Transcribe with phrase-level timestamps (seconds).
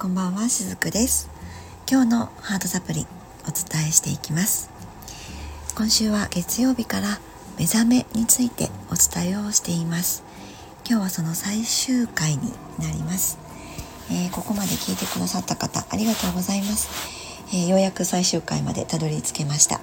[0.00, 1.28] こんばんはしずくです。
[1.86, 3.06] 今日のハートサプリ
[3.46, 4.70] お伝えしていきます。
[5.76, 7.20] 今週は月曜日から
[7.58, 10.24] 目覚めについてお伝えをしています。
[10.88, 13.38] 今日はその最終回になります、
[14.10, 16.88] えー、ここまで聞いてくださった方ありがとうございます、
[17.54, 19.82] えー、ようやく最終回までたどり着けました、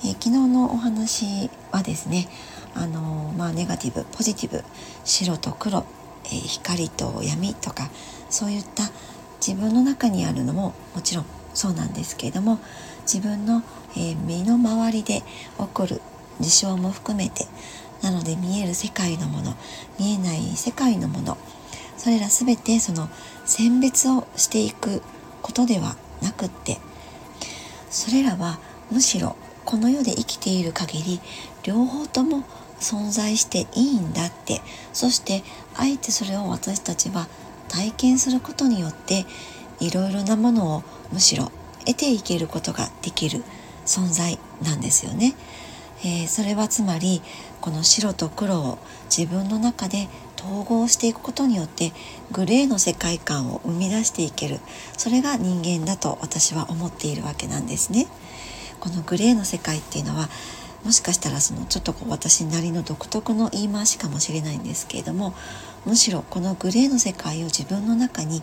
[0.00, 2.28] えー、昨日のお話はですね
[2.74, 4.64] あのまあネガティブポジティブ
[5.04, 5.86] 白と黒
[6.24, 7.90] えー、光と闇とか
[8.30, 8.90] そういった
[9.46, 12.58] 自分の中にあるのももちろんそうなんですけれども
[13.02, 13.62] 自分の、
[13.96, 15.22] えー、身の回りで
[15.58, 16.00] 起こる
[16.40, 17.46] 事象も含めて
[18.02, 19.54] なので見える世界のもの
[19.98, 21.36] 見えない世界のもの
[21.96, 23.08] それら全てその
[23.44, 25.02] 選別をしていく
[25.42, 26.78] ことではなくって
[27.90, 28.58] それらは
[28.90, 31.20] むしろこの世で生きている限り
[31.62, 32.44] 両方とも
[32.78, 35.42] 存在していいんだってそして
[35.76, 37.28] あえてそれを私たちは
[37.70, 39.24] 体験することによって
[39.78, 40.82] いろいろなものを
[41.12, 41.50] むしろ
[41.86, 43.42] 得ていけることができる
[43.86, 45.34] 存在なんですよね。
[46.02, 47.22] えー、それはつまり
[47.60, 48.78] この白と黒を
[49.14, 51.92] 自分の中で統合していくことによって
[52.32, 54.60] グレーの世界観を生み出していける
[54.96, 58.06] それが人間だと私は思っているわけなんですね。
[58.80, 60.30] このグレーの世界っていうのは
[60.84, 65.34] もしかしたらそのちょっとこう私なりの独特の言い回しかもしれないんですけれども
[65.84, 68.42] むしろこのグレーの世界を自分の中に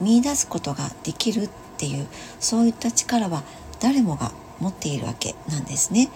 [0.00, 2.06] 見いだすことができるっていう
[2.40, 3.42] そういった力は
[3.80, 6.10] 誰もが持っているわけなんですね。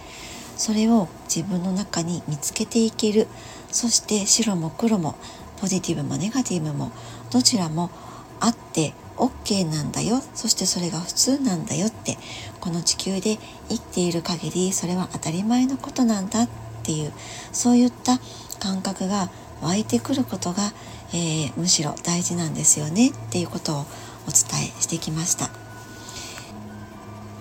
[0.56, 3.26] それを自分の中に見つけていける
[3.70, 5.16] そして白も黒も
[5.60, 6.92] ポジティブもネガティブも
[7.30, 7.90] どちらも
[8.38, 10.22] あって OK なんだよ。
[10.34, 12.18] そしてそれが普通なんだよって。
[12.60, 16.48] この地球で生きている限りそれは当たり前のことなんだっ
[16.82, 17.12] ていう。
[17.52, 18.20] そういった
[18.60, 20.72] 感覚が湧いてくることが、
[21.12, 25.50] えー、むしろ大事なんですよねっていうことをお伝えしてきました。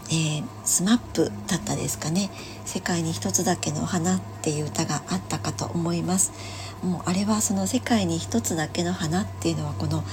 [0.09, 2.29] えー、スマップだったですかね
[2.65, 6.33] 「世界に一つだけの花」っていう歌があったかと思います。
[6.83, 10.03] もうあれはその世界に一つだけの花っていうのはこの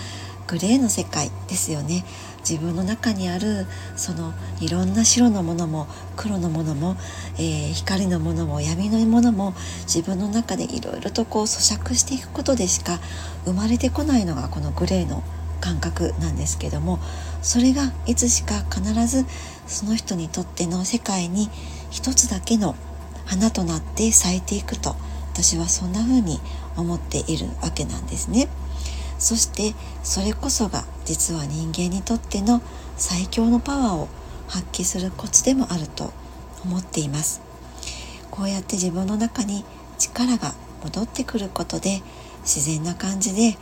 [0.49, 2.05] グレーの世界ですよね
[2.39, 3.67] 自分の中にある
[3.97, 5.87] そのいろんな白のものも
[6.17, 6.97] 黒のものも、
[7.37, 12.99] えー、光のものも闇のものも自分の中でいろいろとこう咀嚼していくことでしか
[13.45, 15.23] 生まれてこないのがこのグレーの
[15.61, 16.99] 感覚なんですけども
[17.43, 19.27] それがいつしか必ず
[19.67, 21.51] その人にとっての世界に
[21.91, 22.75] 一つだけの
[23.27, 24.97] 花となって咲いていくと
[25.33, 26.41] 私はそんな風に
[26.77, 28.49] 思っているわけなんですね。
[29.19, 32.63] そしてそれこそが実は人間にとっての
[32.97, 34.09] 最強のパワーを
[34.47, 36.13] 発揮するコツでもあると
[36.65, 37.41] 思っています。
[38.31, 39.65] こうやって自分の中に
[39.99, 42.03] 力が戻ってくることで
[42.43, 43.59] 自然な感じで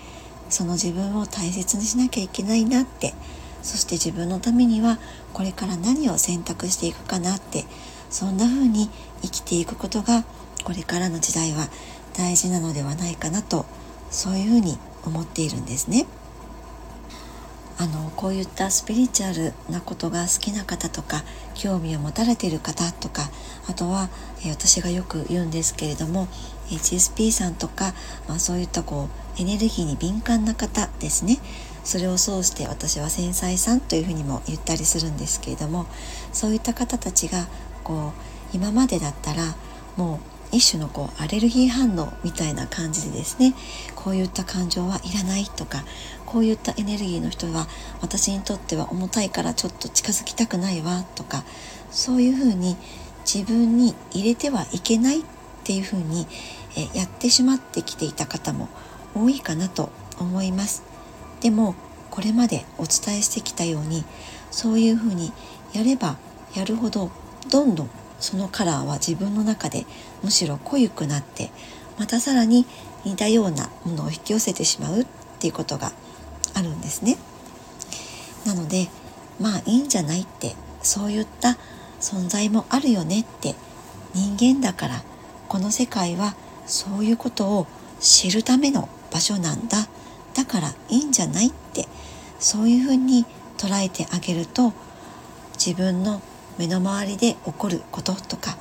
[0.51, 3.15] その自分を大切にしなきゃいけないなって
[3.63, 4.99] そして自分のためには
[5.33, 7.65] これから何を選択していくかなって
[8.11, 8.89] そんな風に
[9.23, 10.25] 生きていくことが
[10.65, 11.69] これからの時代は
[12.17, 13.67] 大事なのではないかなと
[14.11, 16.07] そういうふうに思っているんですね。
[17.79, 21.23] あのこういったスピリチュアルなことが好きな方とか
[21.55, 23.29] 興味を持たれている方とか
[23.69, 24.09] あとは、
[24.47, 26.27] え私がよく言うんですけれども
[26.71, 27.93] HSP さんとか、
[28.29, 29.09] まあ、そういったこ
[29.39, 31.39] うエネルギーに敏感な方ですね
[31.85, 35.87] それを通して私は繊細さんというふうにも言ったりするんですけれども
[36.33, 37.47] そういった方たちが
[37.85, 38.13] こ
[38.53, 39.55] う今までだったら
[39.97, 43.55] もう一種のこうアレルギー反応みたいな感じでですね
[43.95, 45.85] こういった感情はいらないとか
[46.25, 47.67] こういったエネルギーの人は
[48.01, 51.45] 私にとっては重たいからちょっと近づきたくないわとか
[51.91, 52.77] そういうふうに
[53.31, 55.23] 自分に入れてはいけないっ
[55.65, 56.27] ていうふうに
[56.77, 58.69] えやってしまってきていた方も
[59.15, 60.83] 多いかなと思います。
[61.41, 61.75] でも
[62.11, 64.05] これまでお伝えしてきたように
[64.51, 65.33] そういうふうに
[65.75, 66.17] やれば
[66.55, 67.11] やるほど
[67.51, 67.91] どんどん
[68.21, 69.87] そのカラーは自分の中で
[70.23, 71.51] むしろ濃ゆくなって
[71.99, 72.67] またさらに
[73.05, 75.07] 似たようなものを引き寄せてしまうっ
[75.39, 75.93] ていうことが
[76.55, 77.17] あるんですね。
[78.45, 78.89] なので
[79.41, 81.59] まあいいんじゃないってそういった
[82.01, 83.55] 存在もあるよねって
[84.15, 85.03] 人間だから
[85.49, 86.35] この世界は
[86.67, 87.67] そういうことを
[88.01, 89.89] 知るための場所なんだ
[90.35, 91.87] だからいいんじゃないって
[92.39, 93.25] そういうふうに
[93.57, 94.73] 捉えてあげると
[95.55, 96.21] 自分の
[96.59, 98.57] 目の周りで起こることとか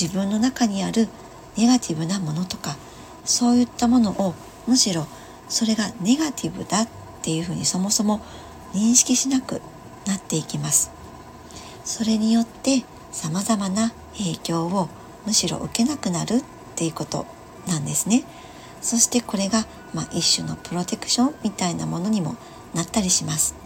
[0.00, 1.08] 自分の中にある
[1.56, 2.76] ネガティブなものとか
[3.24, 4.34] そういったものを
[4.66, 5.06] むしろ
[5.48, 6.88] それがネガティブだっ
[7.22, 8.20] ていうふうにそもそも
[8.74, 9.60] 認識しなく
[10.06, 10.90] なっていきます
[11.84, 14.88] それによってさまざまな影響を
[15.26, 16.42] むしろ受けなくなるっ
[16.74, 17.26] ていうこと
[17.66, 18.24] なんですね
[18.80, 19.64] そしてこれが、
[19.94, 22.36] まあ、一種のプロテクションみたいなものにも
[22.74, 23.65] なったりします。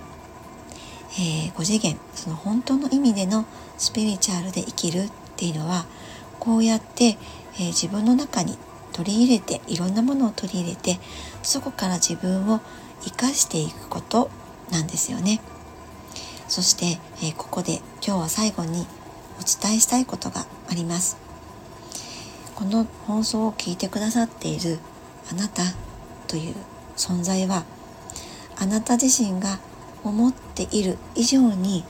[1.19, 3.45] えー、5次元その本当の意味での
[3.79, 5.87] スピリチュアルで生きるっていうのは
[6.39, 7.19] こうやって、
[7.55, 8.57] えー、自分の中に
[8.93, 10.99] 取り入れていろんなものを取り入れて
[11.43, 12.61] そこから自分を
[13.03, 14.31] 生かしていくこと
[14.71, 15.41] なんですよね。
[16.49, 18.87] そして、えー、ここで今日は最後に
[19.39, 21.17] お伝えしたいことがあります。
[22.55, 24.79] この放送を聞いてくださっている
[25.31, 25.63] あなた
[26.27, 26.55] という
[26.97, 27.65] 存在は
[28.59, 29.59] あなた自身が
[30.05, 31.85] 思っている以上に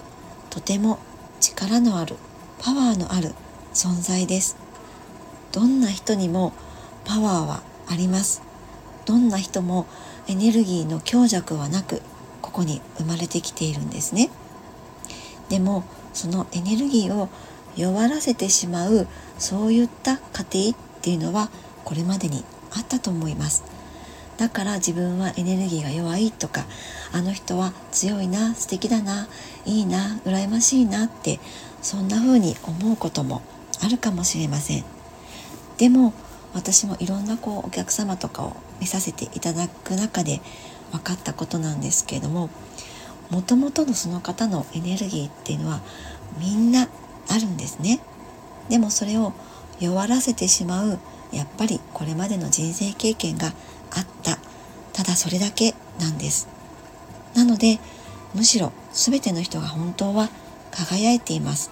[0.50, 0.98] とても
[1.40, 2.16] 力のある
[2.58, 3.32] パワーのある
[3.72, 4.56] 存在です。
[5.52, 6.52] どんな人にも
[7.04, 8.42] パワーはあります。
[9.06, 9.86] どんな人も
[10.28, 12.02] エネルギーの強弱はなく
[12.42, 14.30] ここに生まれてきているんですね。
[15.48, 17.28] でもそのエネルギーを
[17.76, 19.06] 弱らせてしまう
[19.38, 21.50] そういった過程っていうのは
[21.84, 23.64] これまでにあったと思います。
[24.40, 26.64] だから自分はエネルギーが弱いとか
[27.12, 29.28] あの人は強いな素敵だな
[29.66, 31.38] いいな羨ましいなって
[31.82, 33.42] そんな風に思うことも
[33.84, 34.84] あるかもしれません。
[35.76, 36.14] でも
[36.54, 40.40] 私もいろんなこうお客様とかを見させていただく中で
[40.90, 42.48] 分かったことなんですけれども
[43.28, 45.82] もともとのその方のエネルギーっていうのは
[46.38, 46.88] みんな
[47.28, 48.00] あるんですね。
[48.70, 49.34] でもそれを
[49.80, 50.98] 弱らせてしまう
[51.30, 53.52] やっぱりこれまでの人生経験が
[53.90, 54.38] あった。
[54.92, 56.48] ただそれだけなんです。
[57.34, 57.78] なので
[58.34, 60.28] むしろ全ての人が本当は
[60.70, 61.70] 輝いています。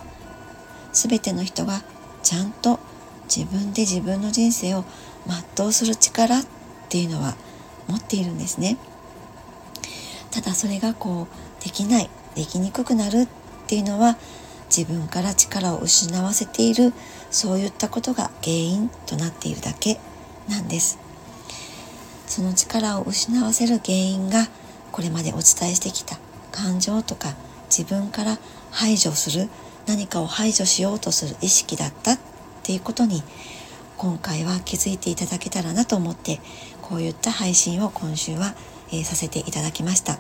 [0.93, 1.83] 全ての人が
[2.23, 2.81] ちゃんと
[3.35, 4.85] 自分で自分の人生を
[5.57, 6.45] 全うする力っ
[6.89, 7.37] ていうのは
[7.87, 8.79] 持っているんですね。
[10.31, 13.29] ただそれがこうできないできにくくなるっ
[13.67, 14.17] ていうのは
[14.75, 16.93] 自分から力を失わせている
[17.31, 19.99] そういったことが原因となっているだけ
[20.49, 21.08] なんです。
[22.29, 24.47] その力を失わせる原因が
[24.93, 26.19] これまでお伝えしてきた
[26.53, 27.35] 感情とか
[27.71, 28.39] 自分から
[28.71, 29.49] 排除する
[29.87, 32.19] 何かを排除しようとする意識だったっ
[32.63, 33.23] ていうことに
[33.97, 36.41] 今回は気づいていただけたらなと思って
[36.83, 38.55] こういった配信を今週は、
[38.89, 40.19] えー、させていただきました。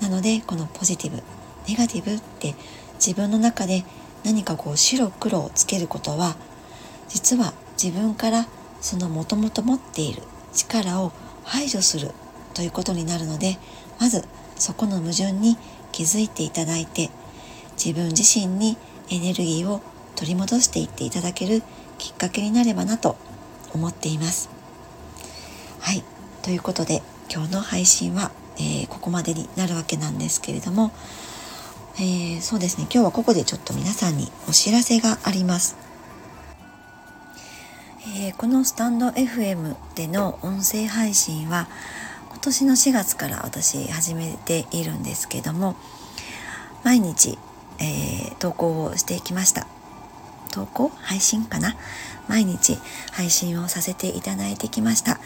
[0.00, 1.22] なのでこのポジティブ
[1.66, 2.54] ネガティブって
[2.96, 3.84] 自分の中で
[4.24, 6.36] 何かこう白黒をつけることは
[7.08, 8.46] 実は自分から
[8.80, 10.22] そのもともと持っている
[10.54, 11.12] 力を
[11.44, 12.10] 排除する
[12.54, 13.58] ということになるので
[14.00, 14.24] まず
[14.56, 15.56] そこの矛盾に
[15.92, 17.10] 気づいていただいて
[17.76, 18.76] 自分自身に
[19.10, 19.80] エネルギーを
[20.16, 21.62] 取り戻していっていただける
[21.98, 23.16] きっかけになればなと
[23.72, 24.48] 思っています。
[25.80, 26.04] はい。
[26.42, 27.02] ということで
[27.32, 30.92] 今日の配信は、えー、ここまでになるわけなんですけれども、
[31.96, 35.83] えー、そうですね今日はここでちょっと皆さんにお知らせがあります。
[38.06, 41.68] えー、このスタンド FM での音声配信は
[42.28, 45.74] 今年の4月から私始めているんですけども
[46.84, 47.38] 毎日、
[47.78, 49.66] えー、投稿をしてきました
[50.52, 50.90] 投稿？
[51.00, 51.76] 配信かな？
[52.28, 52.78] 毎日
[53.12, 55.18] 配信をさせていただいてきました。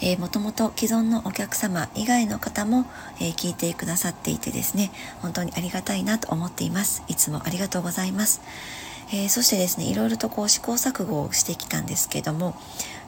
[0.00, 2.84] えー、もともと既存のお客様以外の方も、
[3.20, 4.90] えー、聞いてくださっていてですね、
[5.22, 7.04] 本当にありがたいなと思っています。
[7.08, 8.40] いつもありがとうございます。
[9.10, 12.54] えー、そしてですね、いろいろとこう試行錯誤をしてきたんですけども、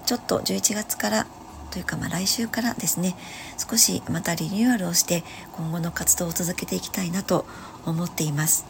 [0.07, 1.27] ちょっと11月から
[1.71, 3.15] というかまあ来週からですね
[3.57, 7.47] 少しまたリニューアルをして今後の活動を続けていきたいなと
[7.87, 8.67] 思っています。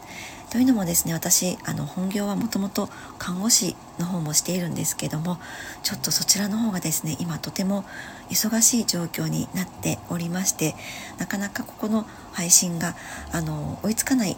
[0.51, 5.39] というのもですね私あの本業はもともと看護師の方もしているんですけども
[5.81, 7.85] ちょっとそちらの方がですね今とても
[8.29, 10.75] 忙しい状況になっておりまして
[11.19, 12.95] なかなかここの配信が
[13.31, 14.35] あの追いつかない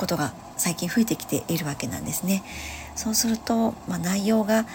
[0.00, 2.42] ことが最近増えてきているわけなんですね。
[2.96, 4.66] そうすると、まあ、内容が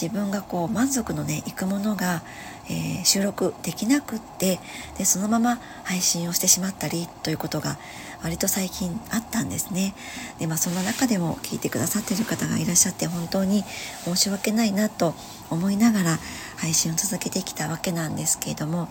[0.00, 2.22] 自分がこう満足のねいくものが、
[2.66, 4.58] えー、収録できなくって
[4.98, 7.78] でそのまま配信をしてしまったりということが
[8.22, 9.94] 割と最近あったんですね
[10.38, 13.62] でまあその中でも聞いてくださってる方がいらっしゃって本当に
[14.04, 15.14] 申し訳ないなと
[15.50, 16.18] 思いながら
[16.56, 18.88] 配信を続けてきたわけなんですけれども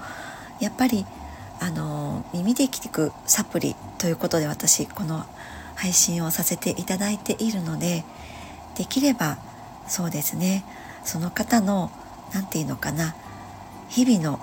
[0.59, 1.05] やっぱり
[1.59, 5.25] あの耳で聞くサプリということで私この
[5.81, 8.03] 配信をさせていただいているので
[8.77, 9.39] できれば
[9.87, 10.63] そうですね
[11.03, 11.89] その方の
[12.35, 13.15] 何て言うのかな
[13.89, 14.39] 日々の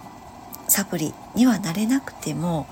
[0.66, 2.66] サプリにはなれなくても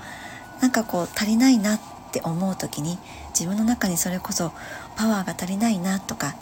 [0.61, 1.81] なんかこう足りないなっ
[2.11, 4.51] て思う時に自分の中にそれこそ
[4.97, 6.35] パワーが足りないなとか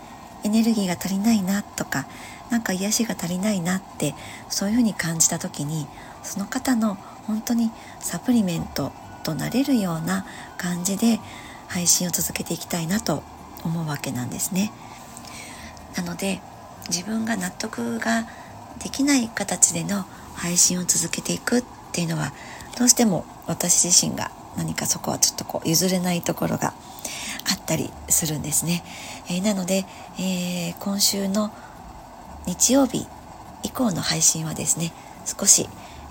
[0.44, 2.06] エネルギーが足りないなとか
[2.48, 4.14] なんか癒しが足りないなって
[4.48, 5.86] そういうふうに感じた時に
[6.22, 6.94] その方の
[7.26, 8.92] 本当にサプリメント
[9.24, 10.24] となれるような
[10.56, 11.20] 感じで
[11.68, 13.22] 配信を続けていきたいなと
[13.64, 14.72] 思うわけなんですね。
[15.96, 16.40] なので
[16.88, 18.26] 自分が納得が
[18.82, 20.04] できない形での
[20.34, 22.32] 配信を続けていくっていうのは
[22.76, 26.74] どうしても私自身が何かそこはちょっとこう譲れないところが
[27.50, 28.84] あったりするんですね。
[29.28, 29.84] えー、なので、
[30.18, 31.52] えー、今週の
[32.46, 33.06] 日曜日
[33.62, 34.92] 以降の配信はですね
[35.24, 35.68] 少し、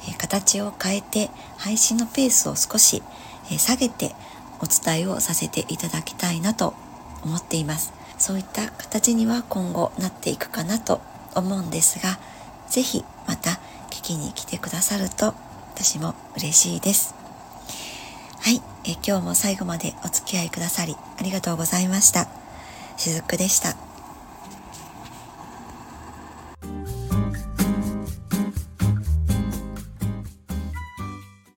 [0.09, 3.03] え、形を変えて配信のペースを少し、
[3.51, 4.15] え下げて
[4.63, 6.73] お伝えをさせていただきたいなと
[7.25, 7.93] 思っています。
[8.17, 11.01] そういった形には今後なっていくかなと
[11.35, 12.19] 思うんですが
[12.69, 15.33] 是非また聞きに来てくださると
[15.73, 17.15] 私も嬉しいです。
[18.39, 22.27] はいえ今日も最後までお付き合いくださりありがとうございました。
[22.97, 23.92] しずくでした。